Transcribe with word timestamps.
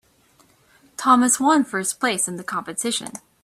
Thomas 0.97 1.39
one 1.39 1.63
first 1.63 1.99
place 1.99 2.27
in 2.27 2.37
the 2.37 2.43
competition. 2.43 3.11